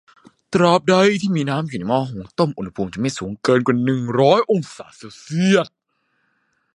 [0.53, 5.67] ตราบใดที่มีน้ำอยู่ในหม้อหุงต้มอุณหภูมิจะไม่สูงเกินกว่าหนึ่งร้อยองศาเซลเซียส